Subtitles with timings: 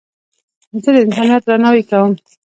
[0.83, 2.11] زه د انسانیت درناوی کوم.